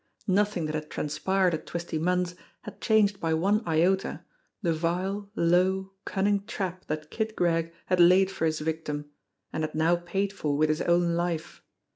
Nothing 0.33 0.65
that 0.65 0.73
had 0.73 0.89
transpired 0.89 1.53
at 1.53 1.67
Twisty 1.67 1.99
Munn's 1.99 2.33
had 2.61 2.81
changed 2.81 3.19
by 3.19 3.35
one 3.35 3.61
iota 3.67 4.25
the 4.63 4.73
vile, 4.73 5.29
low, 5.35 5.91
cun 6.05 6.23
ning 6.25 6.43
trap 6.47 6.85
that 6.87 7.11
Kid 7.11 7.35
Gregg 7.35 7.71
had 7.85 7.99
laid 7.99 8.31
for 8.31 8.47
his 8.47 8.61
victim 8.61 9.11
and 9.53 9.61
had 9.61 9.75
now 9.75 9.95
paid 9.97 10.33
for 10.33 10.57
with 10.57 10.69
his 10.69 10.81
own 10.81 11.13
life. 11.13 11.61